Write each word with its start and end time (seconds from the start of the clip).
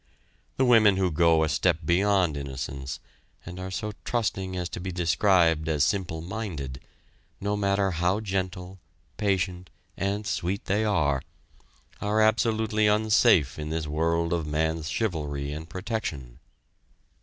The 0.57 0.65
women 0.65 0.97
who 0.97 1.11
go 1.11 1.43
a 1.43 1.47
step 1.47 1.77
beyond 1.85 2.35
innocence 2.35 2.99
and 3.45 3.59
are 3.59 3.69
so 3.69 3.91
trusting 4.03 4.57
as 4.57 4.67
to 4.69 4.79
be 4.79 4.91
described 4.91 5.69
as 5.69 5.83
simple 5.83 6.21
minded, 6.21 6.79
no 7.39 7.55
matter 7.55 7.91
how 7.91 8.19
gentle, 8.19 8.79
patient, 9.17 9.69
and 9.95 10.25
sweet 10.25 10.65
they 10.65 10.83
are, 10.83 11.21
are 12.01 12.19
absolutely 12.19 12.87
unsafe 12.87 13.59
in 13.59 13.69
this 13.69 13.85
world 13.85 14.33
of 14.33 14.47
man's 14.47 14.89
chivalry 14.89 15.51
and 15.51 15.69
protection. 15.69 16.39